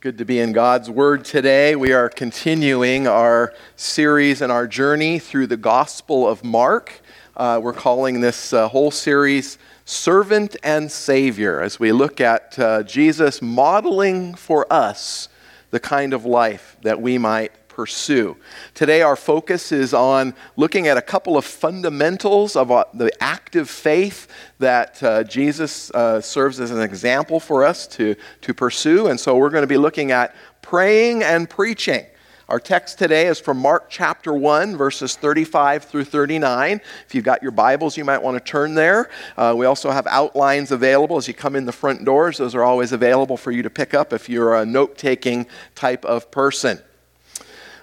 [0.00, 1.76] Good to be in God's Word today.
[1.76, 7.02] We are continuing our series and our journey through the Gospel of Mark.
[7.36, 12.82] Uh, we're calling this uh, whole series Servant and Savior as we look at uh,
[12.82, 15.28] Jesus modeling for us
[15.70, 18.36] the kind of life that we might pursue.
[18.74, 23.70] Today, our focus is on looking at a couple of fundamentals of uh, the active
[23.70, 24.28] faith
[24.58, 29.06] that uh, Jesus uh, serves as an example for us to, to pursue.
[29.06, 32.04] And so, we're going to be looking at praying and preaching.
[32.50, 36.82] Our text today is from Mark chapter 1, verses 35 through 39.
[37.06, 39.08] If you've got your Bibles, you might want to turn there.
[39.38, 42.36] Uh, we also have outlines available as you come in the front doors.
[42.36, 46.04] Those are always available for you to pick up if you're a note taking type
[46.04, 46.82] of person.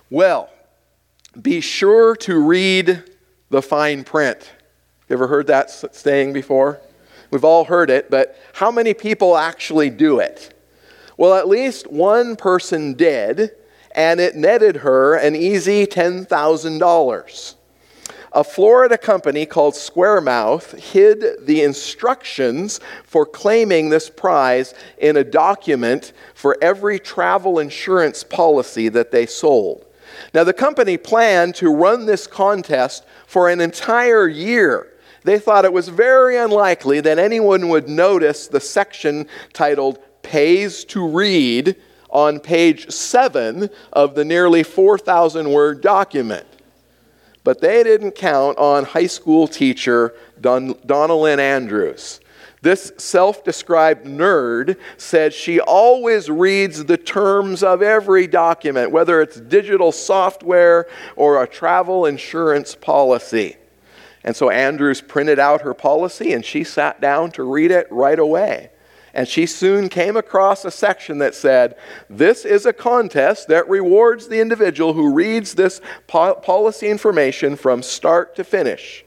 [0.09, 0.49] Well,
[1.41, 3.03] be sure to read
[3.49, 4.51] the fine print.
[5.09, 6.79] You ever heard that saying before?
[7.29, 10.53] We've all heard it, but how many people actually do it?
[11.17, 13.51] Well, at least one person did,
[13.91, 17.55] and it netted her an easy $10,000
[18.37, 26.13] a Florida company called Squaremouth hid the instructions for claiming this prize in a document
[26.35, 29.85] for every travel insurance policy that they sold.
[30.33, 34.93] Now, the company planned to run this contest for an entire year.
[35.23, 41.07] They thought it was very unlikely that anyone would notice the section titled Pays to
[41.07, 41.75] Read
[42.09, 46.47] on page 7 of the nearly 4,000 word document.
[47.43, 52.19] But they didn't count on high school teacher Don- Donalyn Andrews.
[52.67, 59.39] This self described nerd said she always reads the terms of every document, whether it's
[59.39, 63.55] digital software or a travel insurance policy.
[64.25, 68.19] And so Andrews printed out her policy and she sat down to read it right
[68.19, 68.69] away.
[69.13, 71.77] And she soon came across a section that said,
[72.09, 78.35] This is a contest that rewards the individual who reads this policy information from start
[78.35, 79.05] to finish.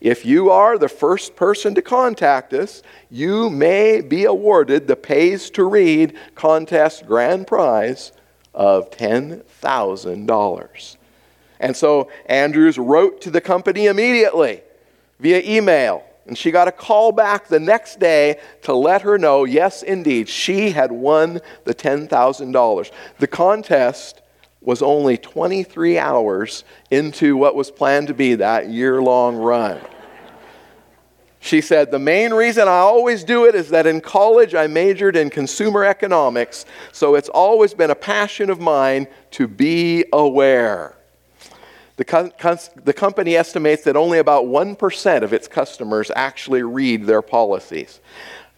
[0.00, 5.50] If you are the first person to contact us, you may be awarded the Pays
[5.50, 8.12] to Read contest grand prize
[8.54, 10.96] of $10,000.
[11.60, 14.62] And so Andrews wrote to the company immediately
[15.18, 16.04] via email.
[16.26, 20.28] And she got a call back the next day to let her know, yes, indeed,
[20.28, 22.90] she had won the $10,000.
[23.18, 24.20] The contest
[24.60, 29.80] was only 23 hours into what was planned to be that year long run.
[31.40, 35.16] She said, The main reason I always do it is that in college I majored
[35.16, 40.96] in consumer economics, so it's always been a passion of mine to be aware.
[41.96, 42.30] The, co-
[42.84, 48.00] the company estimates that only about 1% of its customers actually read their policies.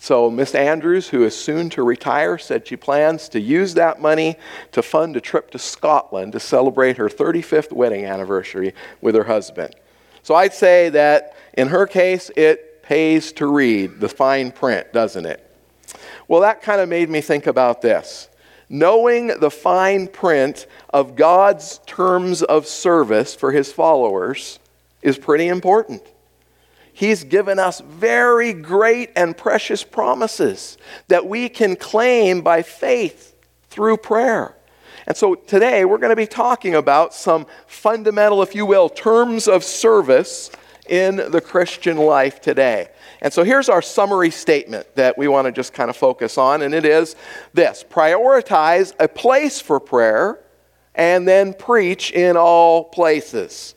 [0.03, 4.37] So, Miss Andrews, who is soon to retire, said she plans to use that money
[4.73, 8.73] to fund a trip to Scotland to celebrate her 35th wedding anniversary
[9.03, 9.77] with her husband.
[10.23, 15.27] So, I'd say that in her case, it pays to read the fine print, doesn't
[15.27, 15.47] it?
[16.29, 18.31] Well, that kind of made me think about this.
[18.71, 24.61] Knowing the fine print of God's terms of service for his followers
[25.03, 26.03] is pretty important.
[27.01, 30.77] He's given us very great and precious promises
[31.09, 33.35] that we can claim by faith
[33.71, 34.55] through prayer.
[35.07, 39.49] And so today we're going to be talking about some fundamental, if you will, terms
[39.49, 40.51] of service
[40.91, 42.89] in the Christian life today.
[43.23, 46.61] And so here's our summary statement that we want to just kind of focus on,
[46.61, 47.17] and it is
[47.55, 50.39] this prioritize a place for prayer
[50.95, 53.75] and then preach in all places.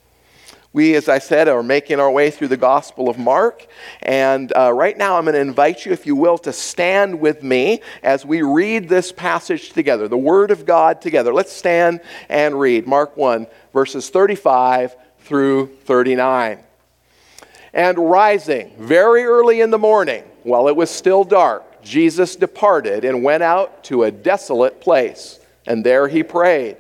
[0.74, 3.68] We, as I said, are making our way through the Gospel of Mark.
[4.02, 7.44] And uh, right now, I'm going to invite you, if you will, to stand with
[7.44, 11.32] me as we read this passage together, the Word of God together.
[11.32, 16.58] Let's stand and read Mark 1, verses 35 through 39.
[17.72, 23.24] And rising very early in the morning, while it was still dark, Jesus departed and
[23.24, 25.40] went out to a desolate place.
[25.68, 26.78] And there he prayed.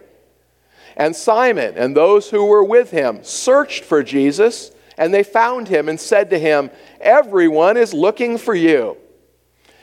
[0.95, 5.89] And Simon and those who were with him searched for Jesus, and they found him
[5.89, 6.69] and said to him,
[7.01, 8.97] Everyone is looking for you.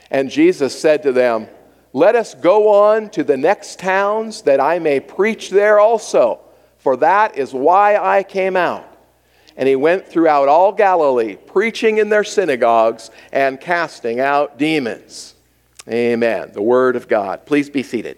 [0.09, 1.47] And Jesus said to them,
[1.93, 6.39] Let us go on to the next towns that I may preach there also,
[6.77, 8.87] for that is why I came out.
[9.57, 15.35] And he went throughout all Galilee, preaching in their synagogues and casting out demons.
[15.89, 16.51] Amen.
[16.53, 17.45] The Word of God.
[17.45, 18.17] Please be seated.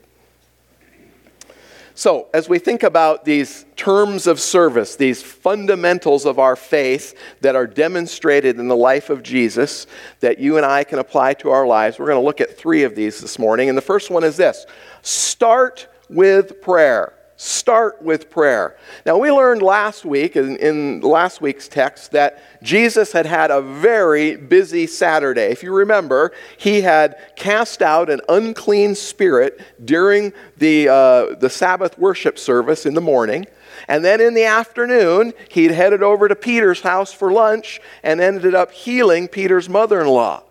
[1.95, 7.55] So, as we think about these terms of service, these fundamentals of our faith that
[7.55, 9.85] are demonstrated in the life of Jesus
[10.19, 11.99] that you and I can apply to our lives.
[11.99, 13.69] We're going to look at three of these this morning.
[13.69, 14.65] And the first one is this
[15.03, 17.13] start with prayer.
[17.43, 18.77] Start with prayer.
[19.05, 23.61] Now, we learned last week, in, in, last week's text, that Jesus had had a
[23.61, 25.51] very busy Saturday.
[25.51, 31.99] If you remember, he had cast out an unclean spirit during the, uh, the Sabbath
[31.99, 33.45] worship service in the morning.
[33.89, 38.55] And then in the afternoon, he'd headed over to Peter's house for lunch and ended
[38.55, 40.43] up healing Peter's mother in law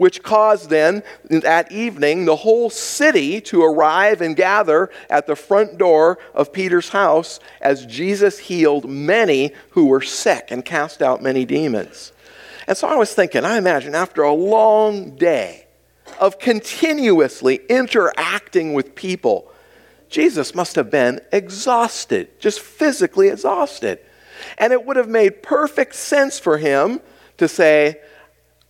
[0.00, 5.76] which caused then that evening the whole city to arrive and gather at the front
[5.76, 11.44] door of Peter's house as Jesus healed many who were sick and cast out many
[11.44, 12.12] demons.
[12.66, 15.66] And so I was thinking, I imagine after a long day
[16.18, 19.52] of continuously interacting with people,
[20.08, 23.98] Jesus must have been exhausted, just physically exhausted.
[24.56, 27.00] And it would have made perfect sense for him
[27.36, 28.00] to say,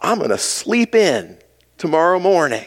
[0.00, 1.38] I'm going to sleep in
[1.79, 2.67] tomorrow morning.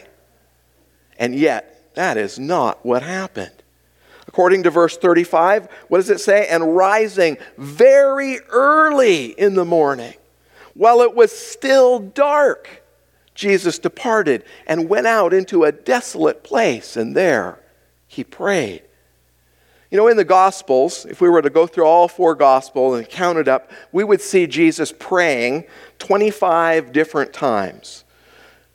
[1.18, 3.52] And yet, that is not what happened.
[4.26, 6.48] According to verse 35, what does it say?
[6.48, 10.14] And rising very early in the morning,
[10.74, 12.82] while it was still dark,
[13.34, 17.60] Jesus departed and went out into a desolate place, and there
[18.06, 18.82] he prayed.
[19.94, 23.08] You know, in the Gospels, if we were to go through all four Gospels and
[23.08, 25.66] count it up, we would see Jesus praying
[26.00, 28.02] 25 different times.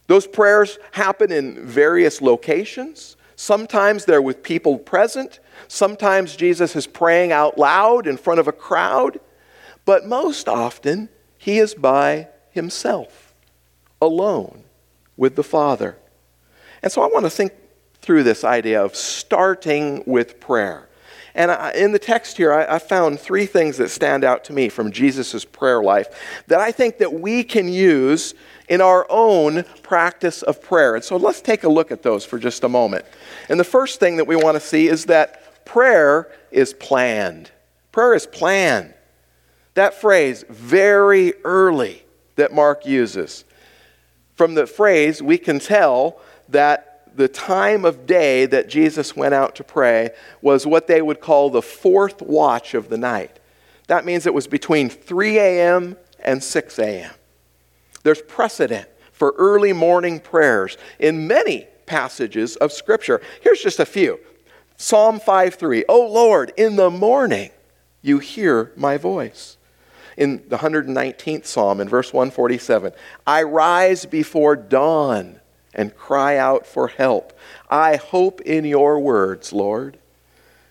[0.07, 3.17] Those prayers happen in various locations.
[3.35, 5.41] Sometimes they're with people present.
[5.67, 9.19] Sometimes Jesus is praying out loud in front of a crowd.
[9.83, 13.33] But most often, he is by himself,
[14.01, 14.63] alone
[15.17, 15.97] with the Father.
[16.81, 17.51] And so I want to think
[18.01, 20.85] through this idea of starting with prayer.
[21.35, 24.53] And I, in the text here, I, I, found three things that stand out to
[24.53, 28.33] me from Jesus' prayer life that I think that we can use
[28.67, 30.95] in our own practice of prayer.
[30.95, 33.05] And so let's take a look at those for just a moment.
[33.49, 37.51] And the first thing that we want to see is that prayer is planned.
[37.91, 38.93] Prayer is planned.
[39.75, 42.03] That phrase, very early,
[42.35, 43.45] that Mark uses.
[44.35, 49.55] From the phrase, we can tell that the time of day that Jesus went out
[49.55, 50.11] to pray
[50.41, 53.39] was what they would call the fourth watch of the night.
[53.87, 55.97] That means it was between 3 a.m.
[56.19, 57.11] and 6 a.m.
[58.03, 63.21] There's precedent for early morning prayers in many passages of Scripture.
[63.41, 64.19] Here's just a few
[64.77, 65.83] Psalm 5:3.
[65.89, 67.51] Oh Lord, in the morning
[68.01, 69.57] you hear my voice.
[70.15, 72.93] In the 119th Psalm, in verse 147,
[73.25, 75.38] I rise before dawn
[75.73, 77.37] and cry out for help.
[77.69, 79.97] I hope in your words, Lord.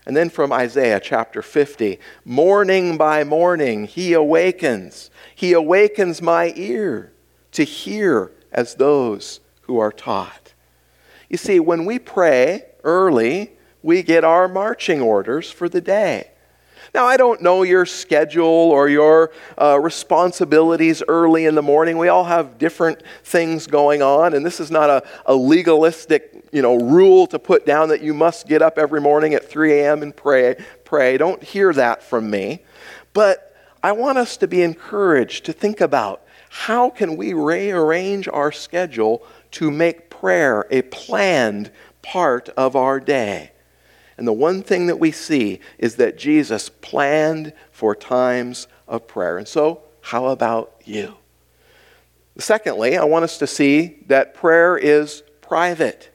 [0.05, 5.11] And then from Isaiah chapter 50 Morning by morning he awakens.
[5.35, 7.11] He awakens my ear
[7.51, 10.53] to hear as those who are taught.
[11.29, 13.51] You see, when we pray early,
[13.83, 16.31] we get our marching orders for the day.
[16.93, 21.97] Now, I don't know your schedule or your uh, responsibilities early in the morning.
[21.97, 26.61] We all have different things going on, and this is not a, a legalistic you
[26.61, 30.01] know, rule to put down that you must get up every morning at 3 a.m.
[30.01, 30.55] and pray.
[30.83, 31.17] Pray.
[31.17, 32.63] Don't hear that from me.
[33.13, 38.51] But I want us to be encouraged to think about how can we rearrange our
[38.51, 41.71] schedule to make prayer a planned
[42.01, 43.51] part of our day.
[44.19, 49.37] And the one thing that we see is that Jesus planned for times of prayer.
[49.37, 51.15] And so, how about you?
[52.37, 56.09] Secondly, I want us to see that prayer is private.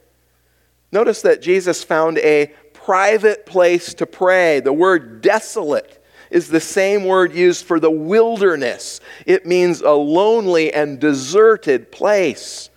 [0.91, 4.59] Notice that Jesus found a private place to pray.
[4.59, 10.71] The word desolate is the same word used for the wilderness, it means a lonely
[10.71, 12.69] and deserted place.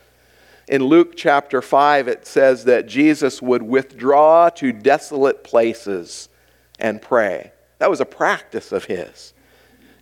[0.69, 6.29] In Luke chapter 5, it says that Jesus would withdraw to desolate places
[6.79, 7.53] and pray.
[7.79, 9.33] That was a practice of his.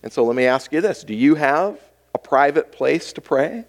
[0.03, 1.79] And so let me ask you this Do you have
[2.15, 3.65] a private place to pray?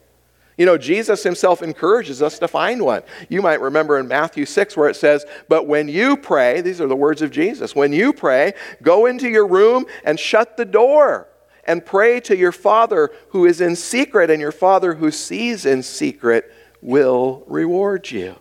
[0.57, 3.03] You know, Jesus himself encourages us to find one.
[3.29, 6.87] You might remember in Matthew 6 where it says, But when you pray, these are
[6.87, 11.27] the words of Jesus, when you pray, go into your room and shut the door
[11.65, 15.83] and pray to your Father who is in secret, and your Father who sees in
[15.83, 16.51] secret
[16.81, 18.35] will reward you.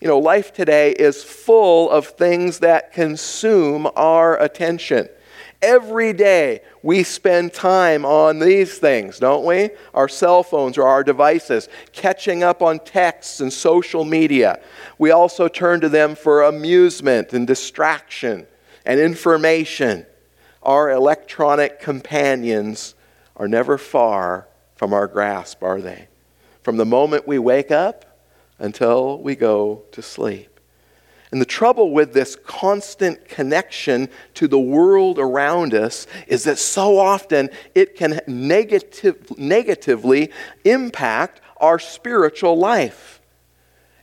[0.00, 5.08] You know, life today is full of things that consume our attention.
[5.60, 9.70] Every day we spend time on these things, don't we?
[9.94, 14.60] Our cell phones or our devices, catching up on texts and social media.
[14.98, 18.48] We also turn to them for amusement and distraction.
[18.84, 20.06] and information,
[20.62, 22.94] our electronic companions,
[23.36, 26.08] are never far from our grasp, are they?
[26.62, 28.04] From the moment we wake up
[28.58, 30.48] until we go to sleep.
[31.32, 36.98] And the trouble with this constant connection to the world around us is that so
[36.98, 40.30] often it can negative, negatively
[40.64, 43.22] impact our spiritual life.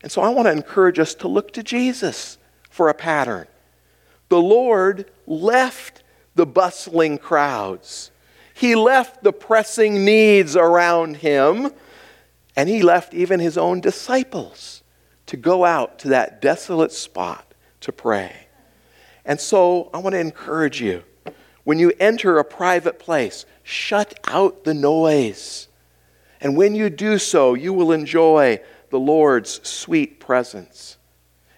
[0.01, 2.39] And so I want to encourage us to look to Jesus
[2.69, 3.47] for a pattern.
[4.29, 8.09] The Lord left the bustling crowds,
[8.55, 11.71] He left the pressing needs around Him,
[12.59, 14.83] and He left even His own disciples
[15.27, 18.47] to go out to that desolate spot to pray.
[19.23, 21.05] And so I want to encourage you
[21.63, 25.69] when you enter a private place, shut out the noise.
[26.41, 30.97] And when you do so, you will enjoy the Lord's sweet presence.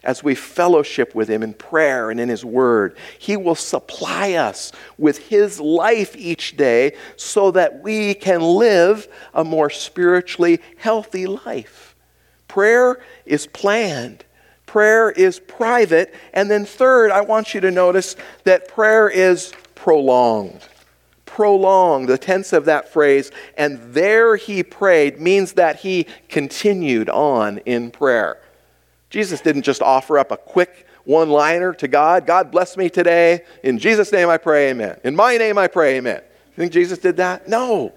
[0.04, 4.72] As we fellowship with Him in prayer and in His Word, He will supply us
[4.98, 11.96] with His life each day so that we can live a more spiritually healthy life.
[12.48, 14.26] Prayer is planned.
[14.66, 16.16] Prayer is private.
[16.34, 20.62] And then, third, I want you to notice that prayer is prolonged.
[21.26, 27.60] Prolonged, the tense of that phrase, and there he prayed means that he continued on
[27.60, 28.38] in prayer.
[29.12, 33.44] Jesus didn't just offer up a quick one liner to God God bless me today.
[33.64, 35.00] In Jesus' name I pray, amen.
[35.04, 36.22] In my name I pray, amen.
[36.24, 37.48] You think Jesus did that?
[37.48, 37.94] No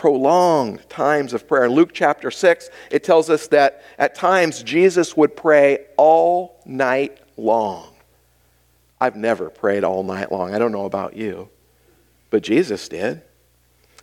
[0.00, 1.66] prolonged times of prayer.
[1.66, 7.18] In Luke chapter 6, it tells us that at times Jesus would pray all night
[7.36, 7.92] long.
[8.98, 10.54] I've never prayed all night long.
[10.54, 11.50] I don't know about you,
[12.30, 13.20] but Jesus did.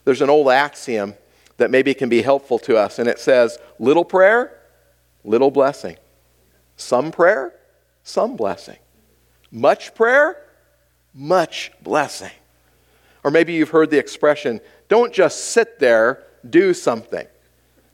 [0.06, 1.16] There's an old axiom
[1.58, 4.57] that maybe can be helpful to us, and it says little prayer,
[5.28, 5.98] little blessing.
[6.78, 7.54] Some prayer,
[8.04, 8.78] some blessing.
[9.52, 10.42] Much prayer,
[11.14, 12.32] much blessing.
[13.24, 17.28] Or maybe you've heard the expression, don't just sit there, do something.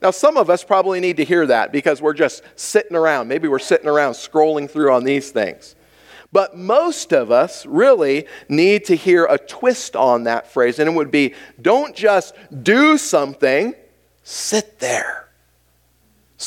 [0.02, 3.30] Now, some of us probably need to hear that because we're just sitting around.
[3.30, 5.76] Maybe we're sitting around scrolling through on these things.
[6.32, 10.94] But most of us really need to hear a twist on that phrase, and it
[10.94, 13.76] would be don't just do something,
[14.24, 15.23] sit there.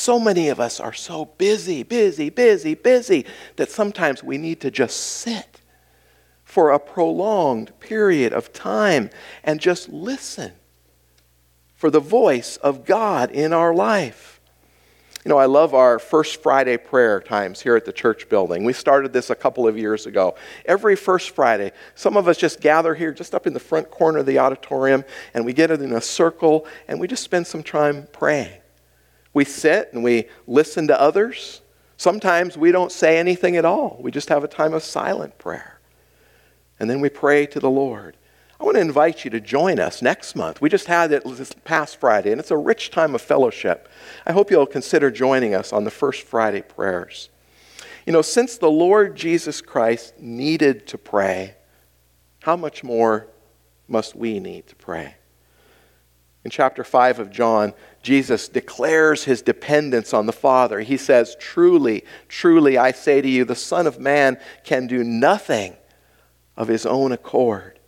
[0.07, 3.25] So many of us are so busy, busy, busy, busy
[3.57, 5.59] that sometimes we need to just sit
[6.45, 9.09] for a prolonged period of time
[9.43, 10.53] and just listen
[11.75, 14.39] for the voice of God in our life.
[15.25, 18.63] You know, I love our First Friday prayer times here at the church building.
[18.63, 20.35] We started this a couple of years ago.
[20.63, 24.19] Every First Friday, some of us just gather here, just up in the front corner
[24.19, 27.61] of the auditorium, and we get it in a circle, and we just spend some
[27.61, 28.61] time praying.
[29.37, 31.61] We sit and we listen to others.
[31.95, 35.77] Sometimes we don't say anything at all, we just have a time of silent prayer
[36.79, 38.17] and then we pray to the Lord.
[38.59, 40.61] I want to invite you to join us next month.
[40.61, 43.87] We just had it this past Friday, and it's a rich time of fellowship.
[44.25, 47.29] I hope you'll consider joining us on the first Friday prayers.
[48.05, 51.55] You know, since the Lord Jesus Christ needed to pray,
[52.41, 53.27] how much more
[53.87, 55.15] must we need to pray?
[56.43, 57.73] In chapter 5 of John,
[58.07, 60.79] Jesus declares his dependence on the Father.
[60.79, 65.75] He says, Truly, truly, I say to you, the Son of Man can do nothing
[66.55, 67.79] of his own accord.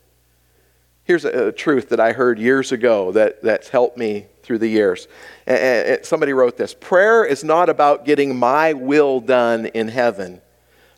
[1.05, 4.67] Here's a, a truth that I heard years ago that, that's helped me through the
[4.67, 5.07] years.
[5.47, 5.57] And,
[5.87, 10.41] and somebody wrote this Prayer is not about getting my will done in heaven,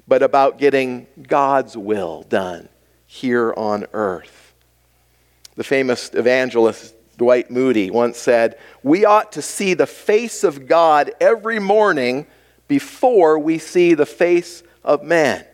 [0.08, 2.70] but about getting God's will done
[3.06, 4.56] here on earth.
[5.54, 11.12] The famous evangelist Dwight Moody once said, We ought to see the face of God
[11.22, 12.26] every morning
[12.68, 15.46] before we see the face of man.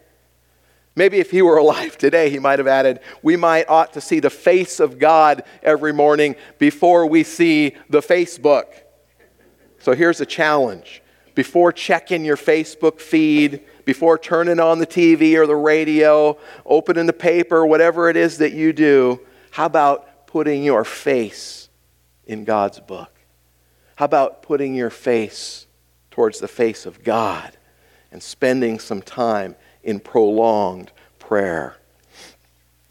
[0.95, 4.21] Maybe if he were alive today, he might have added, We might ought to see
[4.21, 8.67] the face of God every morning before we see the Facebook.
[9.79, 11.01] So here's a challenge.
[11.35, 17.13] Before checking your Facebook feed, before turning on the TV or the radio, opening the
[17.13, 19.19] paper, whatever it is that you do,
[19.51, 21.69] how about putting your face
[22.25, 23.11] in God's book?
[23.95, 25.65] How about putting your face
[26.11, 27.57] towards the face of God
[28.11, 31.77] and spending some time in prolonged prayer.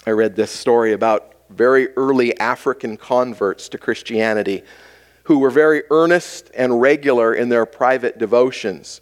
[0.06, 4.62] I read this story about very early African converts to Christianity
[5.24, 9.00] who were very earnest and regular in their private devotions.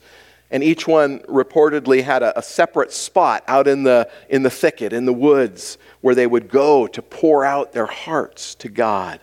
[0.55, 4.93] And each one reportedly had a, a, separate spot out in the, in the thicket,
[4.93, 9.19] in the woods, where they would go to pour out their hearts to God.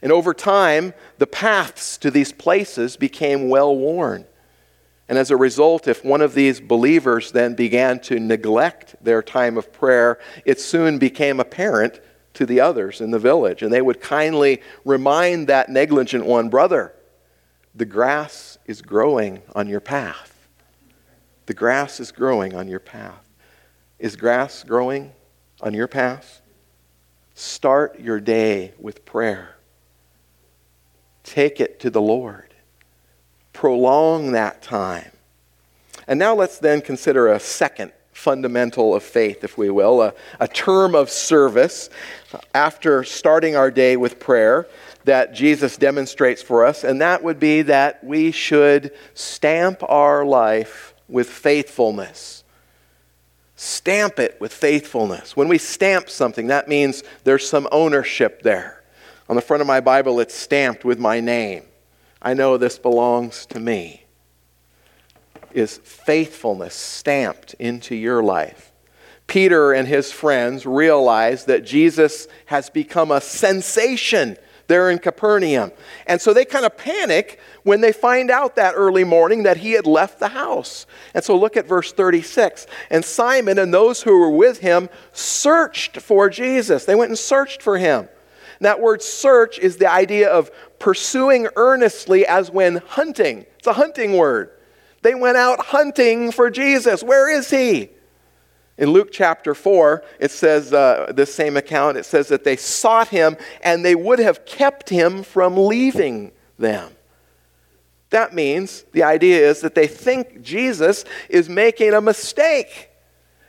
[0.00, 4.26] And over time, the paths to these places became well worn.
[5.08, 9.58] And as a result, if one of these believers then began to neglect their time
[9.58, 11.98] of prayer, it soon became apparent
[12.34, 13.62] to the others in the village.
[13.62, 16.94] And they would kindly remind that negligent one, Brother,
[17.74, 20.30] the grass is growing on your path.
[21.46, 23.28] The grass is growing on your path.
[23.98, 25.12] Is grass growing
[25.60, 26.40] on your path?
[27.34, 29.56] Start your day with prayer.
[31.22, 32.54] Take it to the Lord.
[33.52, 35.10] Prolong that time.
[36.06, 40.46] And now let's then consider a second fundamental of faith, if we will, a, a
[40.46, 41.90] term of service
[42.54, 44.68] after starting our day with prayer
[45.04, 50.93] that Jesus demonstrates for us, and that would be that we should stamp our life
[51.14, 52.42] with faithfulness.
[53.54, 55.36] Stamp it with faithfulness.
[55.36, 58.82] When we stamp something, that means there's some ownership there.
[59.28, 61.62] On the front of my Bible, it's stamped with my name.
[62.20, 64.06] I know this belongs to me.
[65.52, 68.72] Is faithfulness stamped into your life?
[69.28, 75.72] Peter and his friends realize that Jesus has become a sensation there in Capernaum.
[76.06, 79.72] And so they kind of panic when they find out that early morning that he
[79.72, 80.86] had left the house.
[81.14, 82.66] And so look at verse 36.
[82.90, 86.84] And Simon and those who were with him searched for Jesus.
[86.84, 88.08] They went and searched for him.
[88.58, 93.46] And that word search is the idea of pursuing earnestly as when hunting.
[93.58, 94.50] It's a hunting word.
[95.02, 97.02] They went out hunting for Jesus.
[97.02, 97.90] Where is he?
[98.76, 103.08] In Luke chapter 4, it says, uh, this same account, it says that they sought
[103.08, 106.90] him and they would have kept him from leaving them.
[108.10, 112.90] That means the idea is that they think Jesus is making a mistake.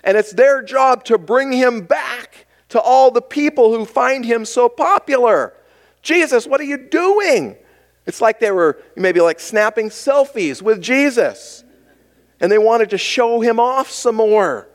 [0.04, 4.46] And it's their job to bring him back to all the people who find him
[4.46, 5.54] so popular.
[6.04, 7.56] Jesus, what are you doing?
[8.06, 11.64] It's like they were maybe like snapping selfies with Jesus.
[12.40, 14.68] And they wanted to show him off some more.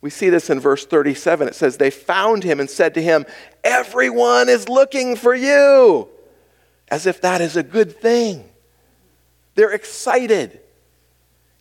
[0.00, 1.48] We see this in verse 37.
[1.48, 3.26] It says, They found him and said to him,
[3.64, 6.08] Everyone is looking for you.
[6.88, 8.48] As if that is a good thing.
[9.54, 10.60] They're excited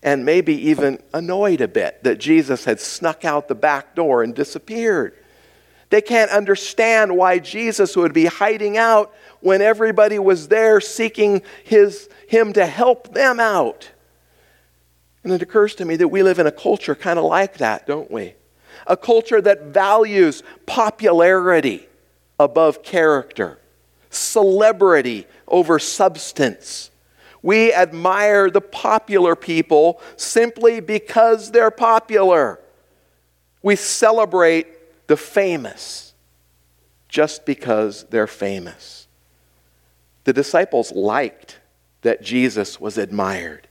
[0.04, 4.36] and maybe even annoyed a bit that Jesus had snuck out the back door and
[4.36, 5.16] disappeared.
[5.90, 12.10] They can't understand why Jesus would be hiding out when everybody was there seeking his,
[12.28, 13.90] him to help them out.
[15.26, 17.88] And it occurs to me that we live in a culture kind of like that,
[17.88, 18.36] don't we?
[18.86, 21.90] A culture that values popularity
[22.40, 23.58] above character,
[24.12, 26.92] celebrity over substance.
[27.42, 32.60] We admire the popular people simply because they're popular.
[33.64, 36.14] We celebrate the famous
[37.10, 39.08] just because they're famous.
[40.26, 41.58] The disciples liked
[42.04, 43.68] that Jesus was admired.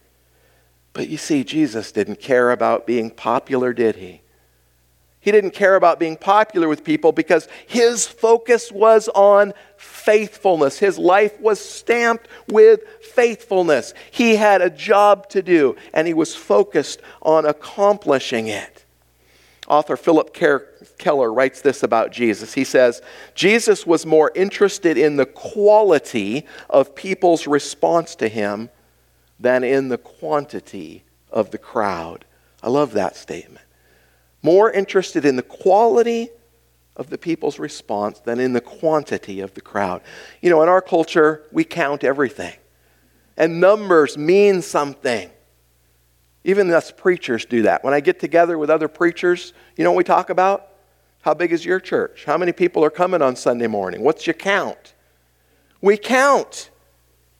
[0.94, 4.22] But you see, Jesus didn't care about being popular, did he?
[5.20, 10.78] He didn't care about being popular with people because his focus was on faithfulness.
[10.78, 13.92] His life was stamped with faithfulness.
[14.10, 18.84] He had a job to do, and he was focused on accomplishing it.
[19.66, 20.36] Author Philip
[20.98, 22.52] Keller writes this about Jesus.
[22.52, 23.00] He says,
[23.34, 28.68] Jesus was more interested in the quality of people's response to him
[29.38, 32.24] than in the quantity of the crowd.
[32.62, 33.64] I love that statement.
[34.42, 36.28] More interested in the quality
[36.96, 40.02] of the people's response than in the quantity of the crowd.
[40.40, 42.54] You know, in our culture, we count everything,
[43.36, 45.30] and numbers mean something.
[46.44, 47.82] Even us preachers do that.
[47.82, 50.68] When I get together with other preachers, you know what we talk about?
[51.22, 52.24] How big is your church?
[52.26, 54.02] How many people are coming on Sunday morning?
[54.02, 54.92] What's your count?
[55.80, 56.68] We count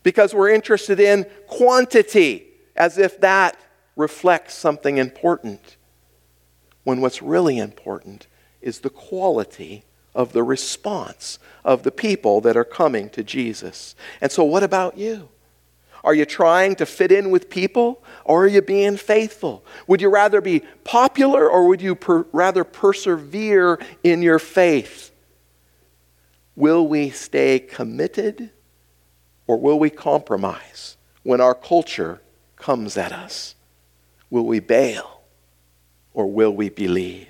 [0.05, 3.59] because we're interested in quantity, as if that
[3.97, 5.77] reflects something important.
[6.85, 8.29] When what's really important
[8.61, 13.97] is the quality of the response of the people that are coming to Jesus.
[14.21, 15.31] And so, what about you?
[16.05, 19.65] Are you trying to fit in with people or are you being faithful?
[19.87, 25.13] Would you rather be popular or would you per- rather persevere in your faith?
[26.55, 28.51] Will we stay committed
[29.47, 32.21] or will we compromise when our culture
[32.57, 33.55] comes at us?
[34.31, 35.23] Will we bail
[36.13, 37.29] or will we believe?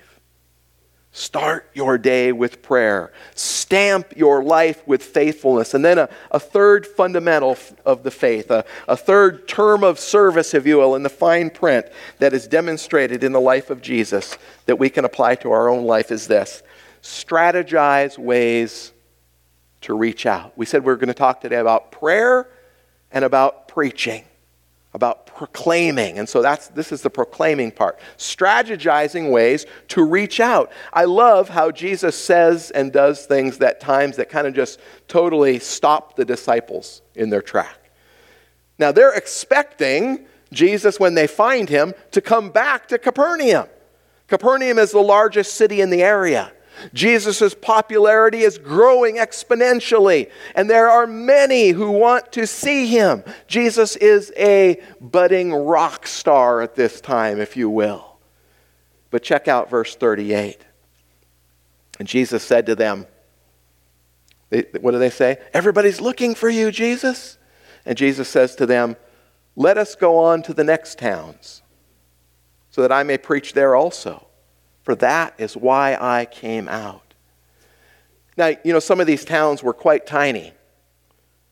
[1.11, 3.13] Start your day with prayer.
[3.35, 5.73] Stamp your life with faithfulness.
[5.73, 10.53] And then a, a third fundamental of the faith, a, a third term of service,
[10.53, 11.85] if you will, in the fine print
[12.19, 15.85] that is demonstrated in the life of Jesus that we can apply to our own
[15.85, 16.61] life is this
[17.01, 18.91] strategize ways
[19.85, 20.55] to reach out.
[20.55, 22.47] We said we are going to talk today about prayer
[23.11, 24.23] and about preaching.
[24.95, 26.17] about proclaiming.
[26.17, 27.99] And so that's this is the proclaiming part.
[28.17, 30.71] Strategizing ways to reach out.
[30.93, 35.59] I love how Jesus says and does things that times that kind of just totally
[35.59, 37.91] stop the disciples in their track.
[38.79, 43.67] Now they're expecting Jesus when they find him to come back to Capernaum.
[44.27, 46.53] Capernaum is the largest city in the area.
[46.93, 53.23] Jesus' popularity is growing exponentially, and there are many who want to see him.
[53.47, 58.17] Jesus is a budding rock star at this time, if you will.
[59.09, 60.59] But check out verse 38.
[61.99, 63.07] And Jesus said to them,
[64.49, 65.39] What do they say?
[65.53, 67.37] Everybody's looking for you, Jesus.
[67.85, 68.97] And Jesus says to them,
[69.55, 71.61] Let us go on to the next towns,
[72.69, 74.25] so that I may preach there also
[74.85, 77.01] for that is why I came out.
[78.37, 80.53] Now, you know, some of these towns were quite tiny,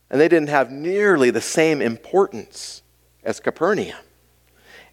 [0.09, 2.83] and they didn't have nearly the same importance
[3.23, 3.97] as Capernaum.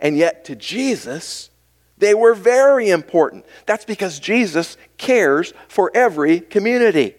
[0.01, 1.51] And yet, to Jesus,
[1.99, 3.45] they were very important.
[3.67, 7.15] That's because Jesus cares for every community,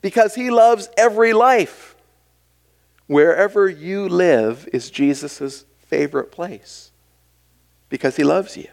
[0.00, 1.96] because he loves every life.
[3.08, 6.92] Wherever you live is Jesus' favorite place,
[7.88, 8.68] because he loves you.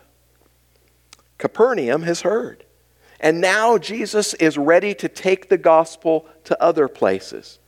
[1.38, 2.64] Capernaum has heard.
[3.20, 7.60] And now Jesus is ready to take the gospel to other places.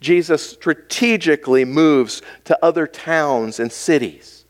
[0.00, 4.44] Jesus strategically moves to other towns and cities,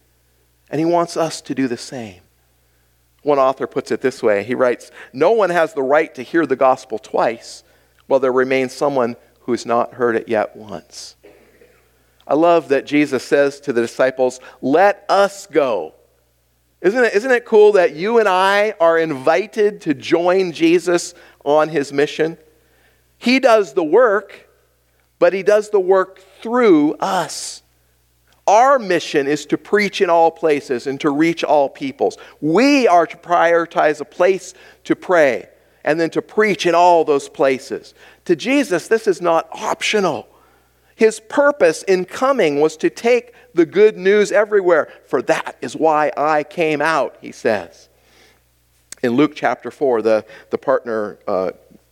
[0.70, 2.22] and he wants us to do the same.
[3.22, 6.46] One author puts it this way he writes, No one has the right to hear
[6.46, 7.62] the gospel twice,
[8.06, 11.16] while there remains someone who has not heard it yet once.
[12.26, 15.94] I love that Jesus says to the disciples, Let us go
[16.82, 21.14] isn't it, isn't it cool that you and I are invited to join Jesus
[21.44, 22.36] on his mission?
[23.18, 24.48] He does the work,
[25.20, 27.62] but he does the work through us.
[28.48, 32.18] Our mission is to preach in all places and to reach all peoples.
[32.40, 34.52] We are to prioritize a place
[34.84, 35.48] to pray
[35.84, 37.94] and then to preach in all those places.
[38.24, 40.26] To Jesus, this is not optional.
[41.02, 44.86] His purpose in coming was to take the good news everywhere.
[45.06, 47.88] For that is why I came out, he says.
[49.02, 51.50] In Luke chapter 4, the, the partner uh,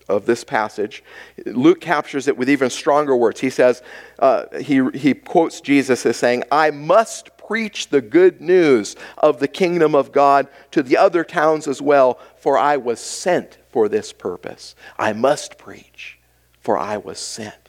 [0.08, 1.02] of this passage,
[1.44, 3.40] Luke captures it with even stronger words.
[3.40, 3.82] He says,
[4.20, 9.48] uh, he, he quotes Jesus as saying, I must preach the good news of the
[9.48, 14.12] kingdom of God to the other towns as well, for I was sent for this
[14.12, 14.76] purpose.
[14.96, 16.20] I must preach,
[16.60, 17.59] for I was sent.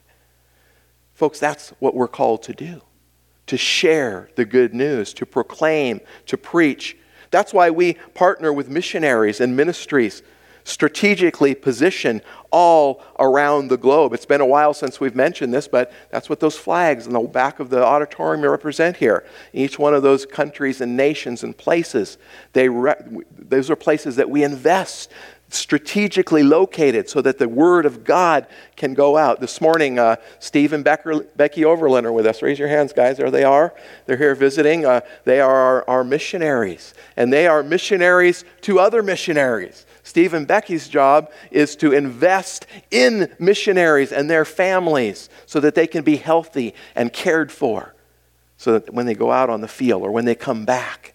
[1.22, 2.82] Folks, that's what we're called to do
[3.46, 6.98] to share the good news, to proclaim, to preach.
[7.30, 10.24] That's why we partner with missionaries and ministries
[10.64, 14.14] strategically positioned all around the globe.
[14.14, 17.20] It's been a while since we've mentioned this, but that's what those flags in the
[17.20, 19.24] back of the auditorium represent here.
[19.54, 22.18] Each one of those countries and nations and places,
[22.54, 22.96] they re-
[23.38, 25.12] those are places that we invest
[25.54, 29.40] strategically located so that the Word of God can go out.
[29.40, 32.42] This morning, uh, Steve and Becker, Becky Overland are with us.
[32.42, 33.18] Raise your hands, guys.
[33.18, 33.74] There they are.
[34.06, 34.86] They're here visiting.
[34.86, 39.86] Uh, they are our, our missionaries, and they are missionaries to other missionaries.
[40.04, 45.88] Steve and Becky's job is to invest in missionaries and their families so that they
[45.88, 47.94] can be healthy and cared for,
[48.58, 51.14] so that when they go out on the field or when they come back,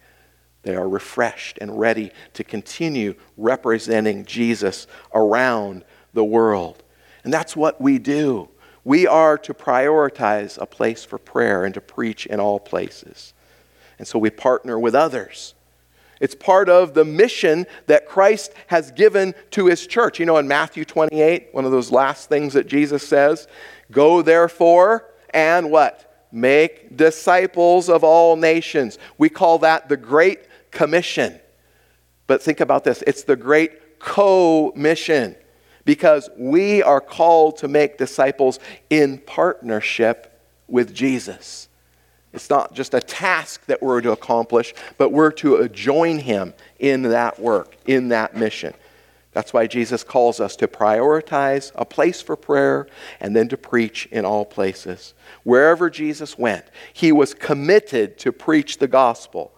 [0.66, 6.82] they are refreshed and ready to continue representing Jesus around the world.
[7.24, 8.48] And that's what we do.
[8.84, 13.34] We are to prioritize a place for prayer and to preach in all places.
[13.98, 15.54] And so we partner with others.
[16.20, 20.18] It's part of the mission that Christ has given to his church.
[20.18, 23.48] You know, in Matthew 28, one of those last things that Jesus says,
[23.90, 26.26] Go therefore and what?
[26.32, 28.98] Make disciples of all nations.
[29.18, 31.40] We call that the Great commission.
[32.26, 35.34] But think about this it's the great co mission
[35.84, 38.58] because we are called to make disciples
[38.90, 41.68] in partnership with Jesus.
[42.32, 47.02] It's not just a task that we're to accomplish, but we're to join him in
[47.02, 48.74] that work, in that mission.
[49.32, 52.88] That's why Jesus calls us to prioritize a place for prayer
[53.20, 55.14] and then to preach in all places.
[55.44, 59.52] Wherever Jesus went, he was committed to preach the gospel.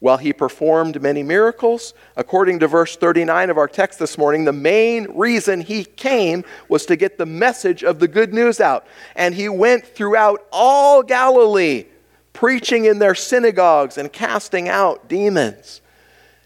[0.00, 4.52] While he performed many miracles, according to verse 39 of our text this morning, the
[4.52, 8.86] main reason he came was to get the message of the good news out.
[9.16, 11.86] And he went throughout all Galilee,
[12.32, 15.80] preaching in their synagogues and casting out demons.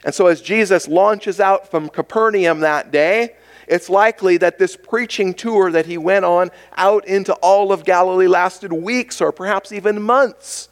[0.05, 3.37] And so, as Jesus launches out from Capernaum that day,
[3.69, 8.27] it's likely that this preaching tour that he went on out into all of Galilee
[8.27, 10.71] lasted weeks or perhaps even months.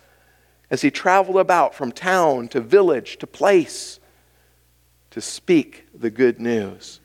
[0.71, 3.99] As he traveled about from town to village to place
[5.11, 7.01] to speak the good news.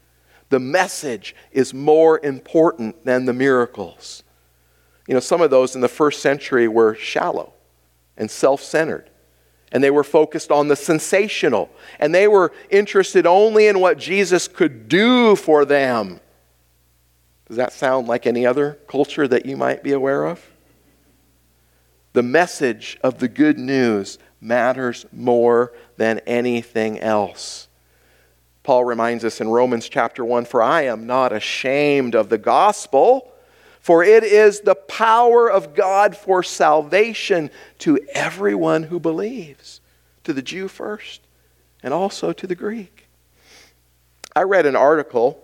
[0.49, 4.23] The message is more important than the miracles.
[5.07, 7.53] You know, some of those in the first century were shallow
[8.15, 9.09] and self centered
[9.75, 14.47] and they were focused on the sensational, and they were interested only in what Jesus
[14.47, 16.21] could do for them.
[17.49, 20.41] Does that sound like any other culture that you might be aware of?
[22.15, 27.67] The message of the good news matters more than anything else.
[28.63, 33.31] Paul reminds us in Romans chapter 1 For I am not ashamed of the gospel
[33.85, 39.79] for it is the power of God for salvation to everyone who believes,
[40.23, 41.21] to the Jew first,
[41.83, 43.07] and also to the Greek.
[44.35, 45.39] I read an article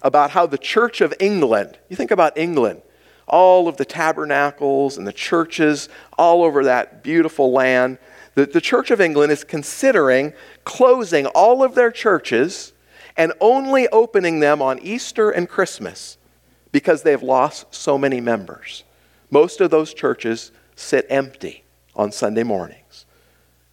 [0.00, 2.82] about how the Church of England, you think about England,
[3.26, 7.98] all of the tabernacles and the churches all over that beautiful land,
[8.34, 10.32] that the Church of England is considering
[10.64, 12.72] closing all of their churches
[13.16, 16.18] and only opening them on Easter and Christmas
[16.72, 18.82] because they have lost so many members.
[19.30, 23.06] Most of those churches sit empty on Sunday mornings.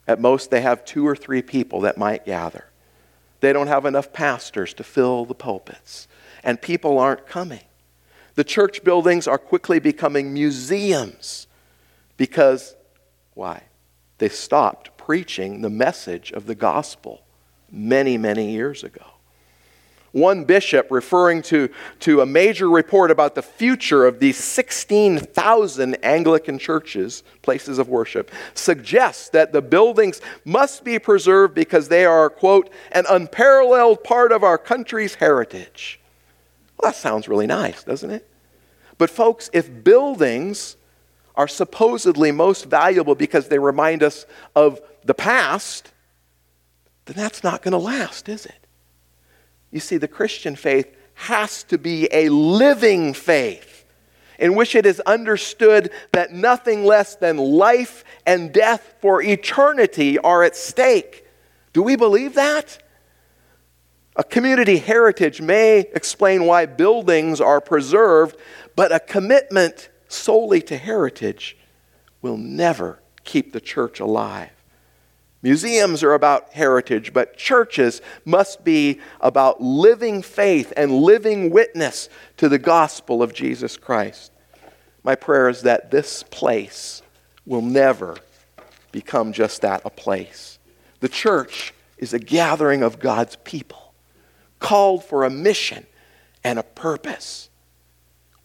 [0.08, 2.66] At most, they have two or three people that might gather.
[3.40, 6.08] They don't have enough pastors to fill the pulpits,
[6.44, 7.62] and people aren't coming.
[8.36, 11.48] The church buildings are quickly becoming museums
[12.18, 12.76] because,
[13.34, 13.64] why?
[14.20, 17.24] They stopped preaching the message of the gospel
[17.72, 19.06] many, many years ago.
[20.12, 21.70] One bishop, referring to,
[22.02, 28.30] to a major report about the future of these 16,000 Anglican churches, places of worship,
[28.54, 34.44] suggests that the buildings must be preserved because they are, quote, an unparalleled part of
[34.44, 36.01] our country's heritage.
[36.82, 38.28] Well, that sounds really nice, doesn't it?
[38.98, 40.78] But, folks, if buildings
[41.36, 45.92] are supposedly most valuable because they remind us of the past,
[47.06, 48.68] then that's not going to last, is it?
[49.72, 53.86] You see, the Christian faith has to be a living faith
[54.40, 60.44] in which it is understood that nothing less than life and death for eternity are
[60.44, 61.26] at stake.
[61.74, 62.82] Do we believe that?
[64.16, 68.36] A community heritage may explain why buildings are preserved,
[68.76, 71.58] but a commitment solely to heritage
[72.22, 74.50] will never keep the church alive.
[75.42, 82.48] Museums are about heritage, but churches must be about living faith and living witness to
[82.48, 84.32] the gospel of Jesus Christ.
[85.04, 87.02] My prayer is that this place
[87.46, 88.18] will never
[88.92, 90.60] become just that a place.
[91.00, 93.91] The church is a gathering of God's people,
[94.62, 95.86] called for a mission
[96.46, 97.50] and a purpose.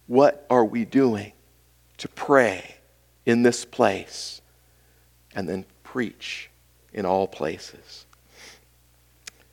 [0.09, 1.33] What are we doing
[1.99, 2.79] to pray
[3.25, 4.41] in this place
[5.37, 6.51] and then preach?
[6.97, 8.07] in all places.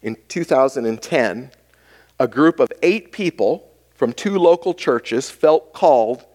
[0.01, 1.51] In 2010,
[2.19, 6.25] a group of eight people from two local churches felt called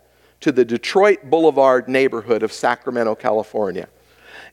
[0.40, 3.88] to the Detroit Boulevard neighborhood of Sacramento, California.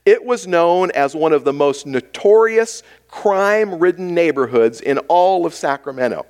[0.06, 5.52] It was known as one of the most notorious crime ridden neighborhoods in all of
[5.52, 6.24] Sacramento.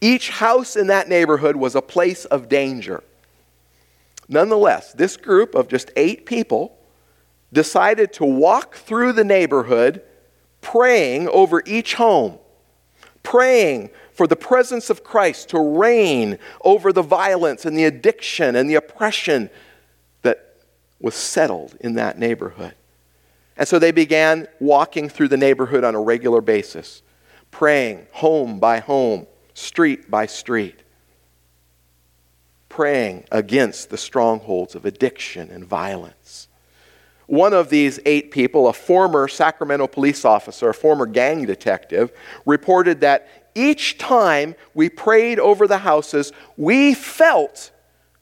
[0.00, 3.04] Each house in that neighborhood was a place of danger.
[4.26, 6.78] Nonetheless, this group of just eight people
[7.52, 10.02] decided to walk through the neighborhood
[10.62, 12.38] praying over each home,
[13.22, 18.68] praying for the presence of Christ to reign over the violence and the addiction and
[18.68, 19.50] the oppression
[20.22, 20.54] that
[21.00, 22.74] was settled in that neighborhood.
[23.56, 27.02] And so they began walking through the neighborhood on a regular basis,
[27.50, 30.82] praying home by home, street by street,
[32.68, 36.48] praying against the strongholds of addiction and violence.
[37.26, 42.12] One of these eight people, a former Sacramento police officer, a former gang detective,
[42.44, 47.70] reported that each time we prayed over the houses, we felt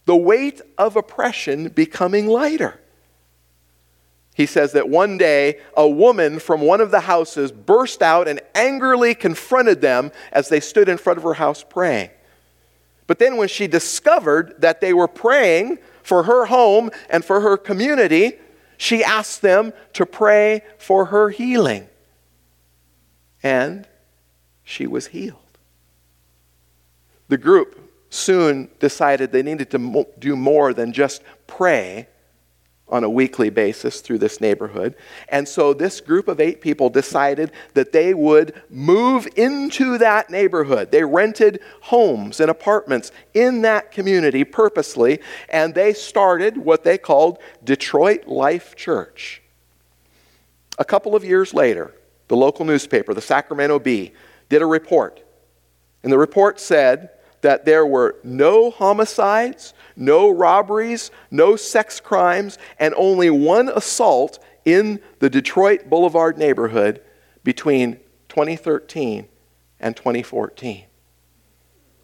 [0.05, 2.79] the weight of oppression becoming lighter.
[4.35, 8.41] He says that one day a woman from one of the houses burst out and
[8.55, 12.11] angrily confronted them as they stood in front of her house praying.
[13.07, 17.57] But then, when she discovered that they were praying for her home and for her
[17.57, 18.39] community,
[18.79, 21.89] she asked them to pray for her healing.
[23.43, 23.87] And
[24.65, 25.37] she was healed.
[27.29, 32.09] The group soon decided they needed to do more than just pray
[32.89, 34.95] on a weekly basis through this neighborhood.
[35.29, 40.91] And so this group of eight people decided that they would move into that neighborhood.
[40.91, 47.39] They rented homes and apartments in that community purposely, and they started what they called
[47.65, 49.43] Detroit Life Church.
[50.79, 51.95] A couple of years later,
[52.29, 54.13] the local newspaper, the Sacramento Bee,
[54.49, 55.23] did a report.
[56.03, 57.11] And the report said
[57.43, 65.01] that there were no homicides, no robberies, no sex crimes, and only one assault in
[65.19, 67.03] the Detroit Boulevard neighborhood
[67.45, 69.29] between 2013
[69.81, 70.85] and 2014,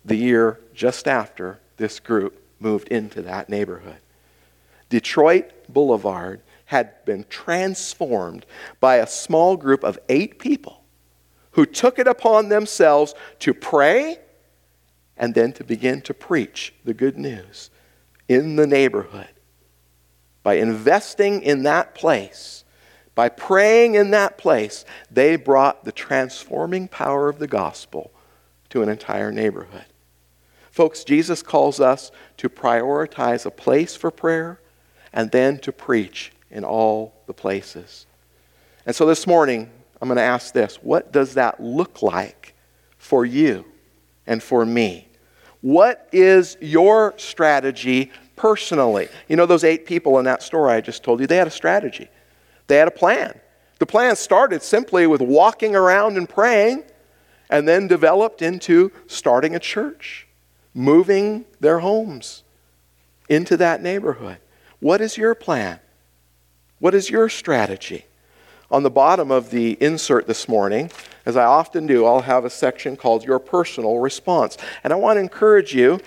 [0.05, 3.99] the year just after this group moved into that neighborhood.
[4.89, 8.45] Detroit Boulevard had been transformed
[8.81, 10.83] by a small group of eight people
[11.53, 14.19] who took it upon themselves to pray
[15.19, 17.71] and then to begin to preach the good news
[18.29, 19.29] in the neighborhood.
[20.43, 22.65] By investing in that place,
[23.15, 28.13] by praying in that place, they brought the transforming power of the gospel
[28.71, 29.87] to an entire neighborhood.
[30.71, 34.61] Folks, Jesus calls us to prioritize a place for prayer
[35.13, 38.07] and then to preach in all the places.
[38.87, 39.69] And so this morning,
[40.01, 42.55] I'm going to ask this what does that look like
[42.97, 43.65] for you
[44.27, 45.08] and for me?
[45.61, 49.09] What is your strategy personally?
[49.29, 51.51] You know, those eight people in that story I just told you, they had a
[51.51, 52.09] strategy,
[52.67, 53.41] they had a plan.
[53.79, 56.83] The plan started simply with walking around and praying,
[57.49, 60.27] and then developed into starting a church,
[60.75, 62.43] moving their homes
[63.29, 64.39] into that neighborhood.
[64.81, 65.81] What is your plan?
[66.79, 68.07] What is your strategy?
[68.71, 70.91] On the bottom of the insert this morning,
[71.25, 74.59] as I often do, I'll have a section called Your Personal Response.
[74.85, 76.01] And I want to encourage you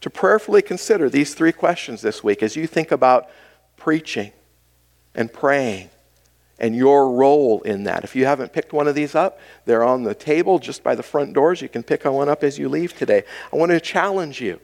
[0.00, 3.28] to prayerfully consider these three questions this week as you think about
[3.76, 4.32] preaching
[5.14, 5.90] and praying
[6.58, 8.04] and your role in that.
[8.04, 11.02] If you haven't picked one of these up, they're on the table just by the
[11.02, 11.62] front doors.
[11.62, 13.22] You can pick one up as you leave today.
[13.52, 14.60] I want to challenge you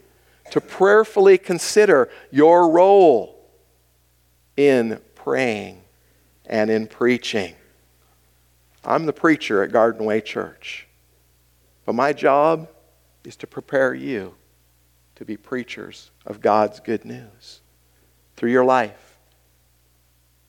[0.51, 3.39] to prayerfully consider your role
[4.55, 5.81] in praying
[6.47, 7.53] and in preaching.
[8.83, 10.87] I'm the preacher at Garden Way Church,
[11.85, 12.69] but my job
[13.23, 14.35] is to prepare you
[15.15, 17.61] to be preachers of God's good news
[18.35, 19.17] through your life,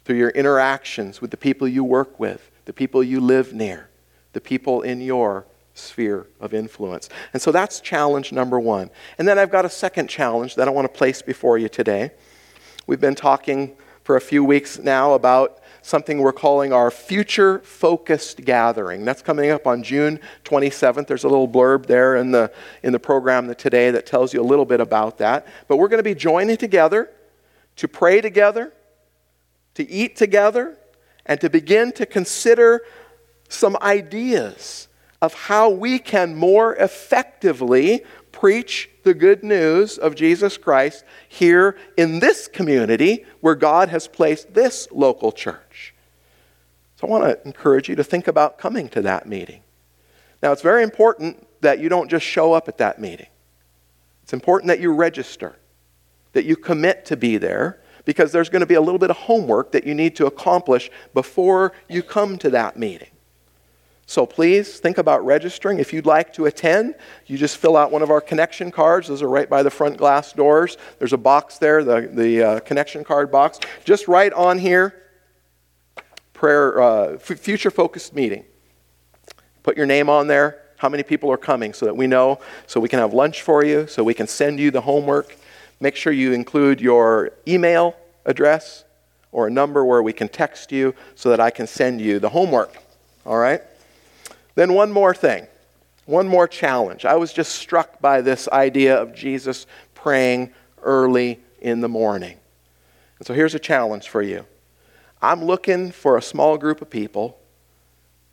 [0.05, 3.89] through your interactions with the people you work with, the people you live near,
[4.35, 7.09] the people in your sphere of influence.
[7.33, 8.91] And so that's challenge number one.
[9.17, 12.11] And then I've got a second challenge that I want to place before you today.
[12.87, 15.58] We've been talking for a few weeks now about
[15.89, 19.05] something we're calling our future focused gathering.
[19.05, 21.07] That's coming up on June 27th.
[21.07, 24.45] There's a little blurb there in the, in the program today that tells you a
[24.45, 25.47] little bit about that.
[25.67, 27.11] But we're going to be joining together
[27.77, 28.73] to pray together,
[29.75, 30.77] to eat together,
[31.25, 32.83] and to begin to consider
[33.49, 34.89] some ideas
[35.23, 38.05] of how we can more effectively
[38.39, 44.55] preach the good news of Jesus Christ here in this community where God has placed
[44.55, 45.93] this local church.
[46.97, 49.63] So I want to encourage you to think about coming to that meeting.
[50.41, 53.27] Now, it's very important that you don't just show up at that meeting.
[54.23, 55.59] It's important that you register,
[56.33, 59.17] that you commit to be there, because there's going to be a little bit of
[59.17, 63.11] homework that you need to accomplish before you come to that meeting.
[64.09, 65.79] So please think about registering.
[65.79, 66.95] If you'd like to attend,
[67.27, 69.09] you just fill out one of our connection cards.
[69.09, 70.79] Those are right by the front glass doors.
[70.99, 73.61] There's a box there, the, the uh, connection card box.
[73.85, 75.03] Just write on here,
[76.33, 78.47] prayer, uh, f- future focused meeting.
[79.63, 82.81] Put your name on there, how many people are coming so that we know, so
[82.81, 85.37] we can have lunch for you, so we can send you the homework.
[85.81, 87.95] Make sure you include your email
[88.25, 88.87] address
[89.33, 92.31] or a number where we can text you so that I can send you the
[92.31, 92.75] homework.
[93.27, 93.61] All right?
[94.59, 95.47] Then, one more thing,
[96.05, 97.05] one more challenge.
[97.05, 102.37] I was just struck by this idea of Jesus praying early in the morning.
[103.19, 104.45] And so, here's a challenge for you
[105.23, 107.39] I'm looking for a small group of people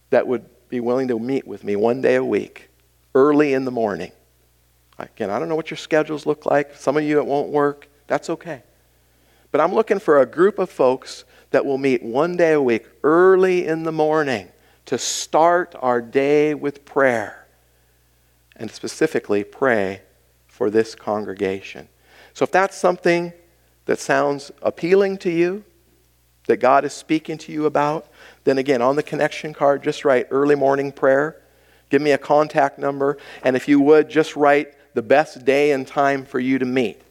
[0.09, 2.69] that would be willing to meet with me one day a week,
[3.13, 4.11] early in the morning.
[4.97, 6.73] Again, I don't know what your schedules look like.
[6.73, 7.87] Some of you it won't work.
[8.07, 8.63] That's okay.
[9.51, 12.87] But I'm looking for a group of folks that will meet one day a week,
[13.03, 14.49] early in the morning
[14.85, 17.47] to start our day with prayer
[18.55, 20.01] and specifically pray
[20.47, 21.87] for this congregation.
[22.33, 23.33] So if that's something
[23.85, 25.63] that sounds appealing to you,
[26.47, 28.07] that God is speaking to you about,
[28.43, 31.41] then again, on the connection card, just write early morning prayer.
[31.89, 33.17] Give me a contact number.
[33.43, 37.01] And if you would, just write the best day and time for you to meet.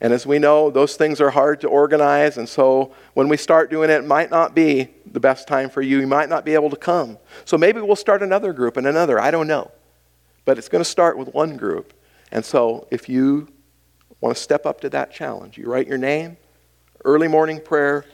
[0.00, 2.38] And as we know, those things are hard to organize.
[2.38, 5.82] And so when we start doing it, it might not be the best time for
[5.82, 6.00] you.
[6.00, 7.18] You might not be able to come.
[7.44, 9.20] So maybe we'll start another group and another.
[9.20, 9.70] I don't know.
[10.46, 11.92] But it's going to start with one group.
[12.32, 13.48] And so if you
[14.20, 16.38] want to step up to that challenge, you write your name,
[17.04, 18.06] early morning prayer,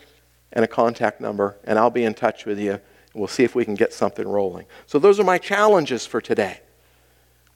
[0.53, 2.73] and a contact number, and I'll be in touch with you.
[2.73, 2.81] And
[3.15, 4.67] We'll see if we can get something rolling.
[4.87, 6.61] So those are my challenges for today.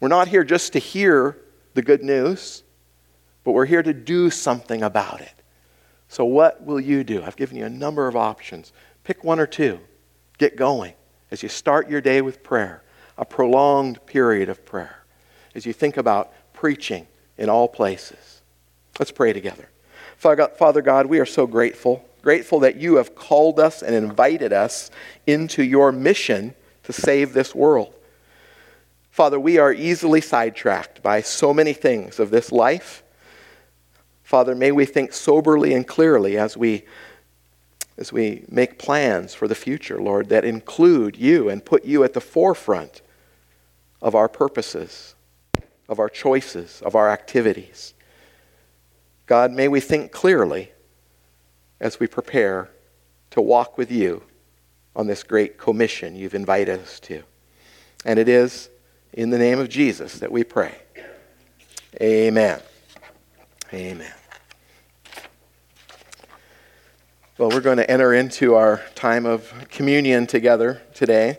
[0.00, 1.36] We're not here just to hear
[1.74, 2.62] the good news
[3.50, 5.34] but we're here to do something about it.
[6.06, 7.20] So, what will you do?
[7.24, 8.72] I've given you a number of options.
[9.02, 9.80] Pick one or two.
[10.38, 10.94] Get going
[11.32, 12.84] as you start your day with prayer,
[13.18, 15.02] a prolonged period of prayer,
[15.56, 18.42] as you think about preaching in all places.
[19.00, 19.68] Let's pray together.
[20.16, 22.08] Father God, we are so grateful.
[22.22, 24.92] Grateful that you have called us and invited us
[25.26, 27.92] into your mission to save this world.
[29.10, 33.02] Father, we are easily sidetracked by so many things of this life
[34.30, 36.84] Father, may we think soberly and clearly as we
[37.98, 42.12] as we make plans for the future, Lord, that include you and put you at
[42.12, 43.02] the forefront
[44.00, 45.16] of our purposes,
[45.88, 47.92] of our choices, of our activities.
[49.26, 50.70] God, may we think clearly
[51.80, 52.70] as we prepare
[53.32, 54.22] to walk with you
[54.94, 57.24] on this great commission you've invited us to.
[58.04, 58.70] And it is
[59.12, 60.76] in the name of Jesus that we pray.
[62.00, 62.60] Amen.
[63.74, 64.12] Amen.
[67.40, 71.38] Well, we're going to enter into our time of communion together today.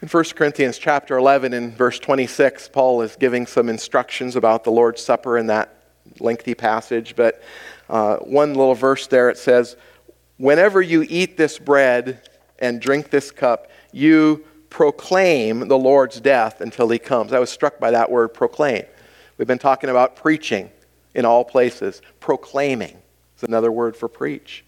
[0.00, 4.70] In 1 Corinthians chapter 11 and verse 26, Paul is giving some instructions about the
[4.70, 5.82] Lord's Supper in that
[6.20, 7.16] lengthy passage.
[7.16, 7.42] But
[7.90, 9.74] uh, one little verse there it says,
[10.36, 12.20] Whenever you eat this bread
[12.60, 17.32] and drink this cup, you proclaim the Lord's death until he comes.
[17.32, 18.84] I was struck by that word, proclaim.
[19.38, 20.70] We've been talking about preaching
[21.16, 23.02] in all places, proclaiming.
[23.38, 24.64] It's another word for preach.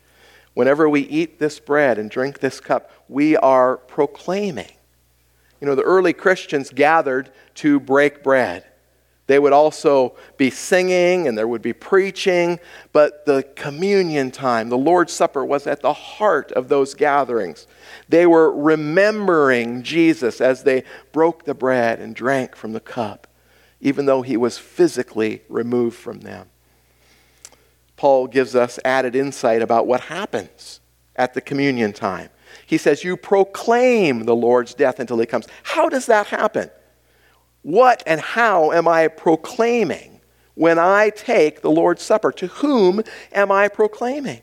[0.54, 4.70] Whenever we eat this bread and drink this cup, we are proclaiming.
[5.60, 8.64] You know, the early Christians gathered to break bread.
[9.26, 12.60] They would also be singing and there would be preaching,
[12.92, 17.66] but the communion time, the Lord's Supper, was at the heart of those gatherings.
[18.08, 23.26] They were remembering Jesus as they broke the bread and drank from the cup,
[23.80, 26.50] even though he was physically removed from them.
[28.00, 30.80] Paul gives us added insight about what happens
[31.16, 32.30] at the communion time.
[32.64, 35.46] He says, You proclaim the Lord's death until he comes.
[35.64, 36.70] How does that happen?
[37.60, 40.22] What and how am I proclaiming
[40.54, 42.32] when I take the Lord's Supper?
[42.32, 44.40] To whom am I proclaiming?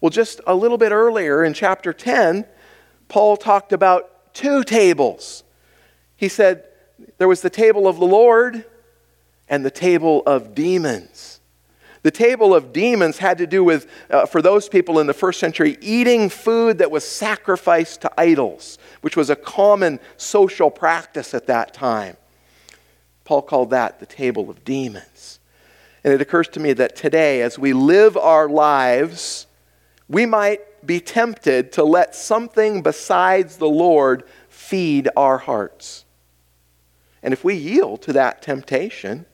[0.00, 2.46] Well, just a little bit earlier in chapter 10,
[3.08, 5.44] Paul talked about two tables.
[6.16, 6.64] He said
[7.18, 8.64] there was the table of the Lord
[9.46, 11.31] and the table of demons.
[12.02, 15.38] The table of demons had to do with, uh, for those people in the first
[15.38, 21.46] century, eating food that was sacrificed to idols, which was a common social practice at
[21.46, 22.16] that time.
[23.24, 25.38] Paul called that the table of demons.
[26.02, 29.46] And it occurs to me that today, as we live our lives,
[30.08, 36.04] we might be tempted to let something besides the Lord feed our hearts.
[37.22, 39.26] And if we yield to that temptation,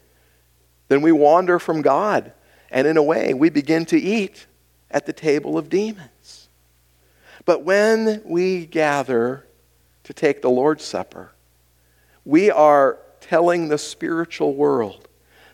[0.88, 2.34] then we wander from God
[2.70, 4.46] and in a way, we begin to eat
[4.90, 6.48] at the table of demons.
[7.44, 9.46] But when we gather
[10.04, 11.32] to take the Lord's Supper,
[12.24, 15.08] we are telling the spiritual world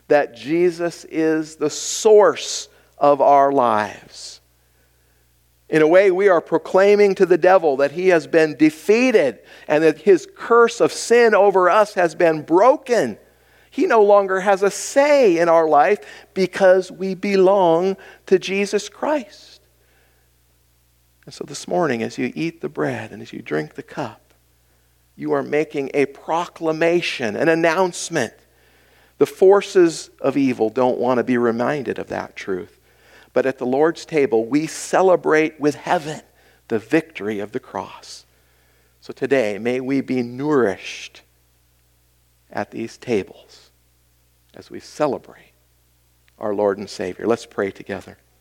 [0.09, 4.41] that Jesus is the source of our lives.
[5.69, 9.83] In a way, we are proclaiming to the devil that he has been defeated and
[9.83, 13.19] that his curse of sin over us has been broken
[13.75, 15.99] he no longer has a say in our life
[16.33, 17.97] because we belong
[18.27, 19.61] to Jesus Christ.
[21.25, 24.33] And so this morning, as you eat the bread and as you drink the cup,
[25.17, 28.35] you are making a proclamation, an announcement.
[29.19, 32.79] The forces of evil don't want to be reminded of that truth.
[33.33, 36.21] But at the Lord's table, we celebrate with heaven
[36.69, 38.25] the victory of the cross.
[39.01, 41.23] So today, may we be nourished
[42.53, 43.44] at these tables
[44.57, 45.53] as we celebrate
[46.39, 47.27] our Lord and Savior.
[47.27, 48.19] Let's pray together.